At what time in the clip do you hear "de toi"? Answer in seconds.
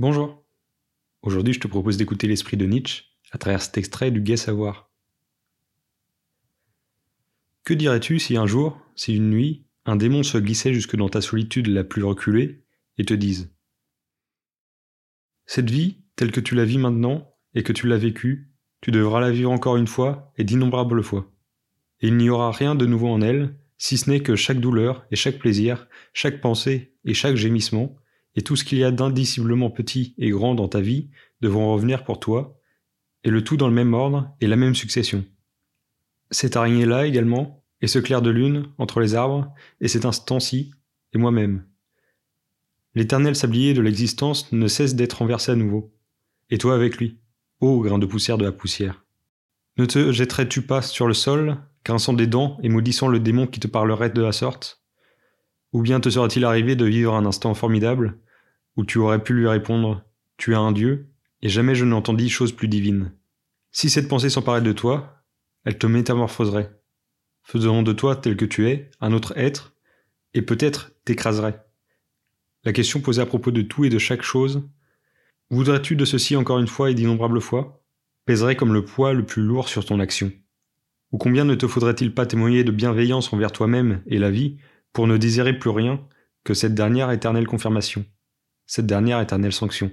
64.62-65.24, 67.82-68.14